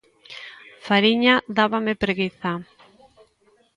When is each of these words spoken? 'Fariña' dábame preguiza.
'Fariña' 0.83 1.43
dábame 1.57 1.93
preguiza. 2.03 2.51